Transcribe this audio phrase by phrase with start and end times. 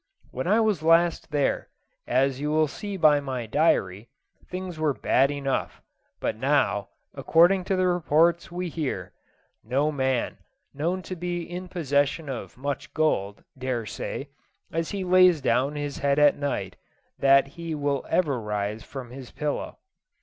[0.31, 1.69] When I was last there,
[2.07, 4.09] as you will see by my diary,
[4.49, 5.79] things were bad enough;
[6.19, 9.13] but now, according to the reports we hear,
[9.63, 10.39] no man,
[10.73, 14.29] known to be in possession of much gold, dare say,
[14.73, 16.77] as he lays down his head at night,
[17.19, 19.77] that he will ever rise from his pillow.